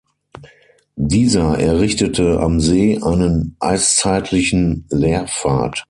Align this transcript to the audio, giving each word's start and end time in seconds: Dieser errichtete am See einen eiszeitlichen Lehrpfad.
Dieser 0.95 1.59
errichtete 1.59 2.39
am 2.39 2.59
See 2.59 2.99
einen 3.03 3.55
eiszeitlichen 3.59 4.87
Lehrpfad. 4.89 5.77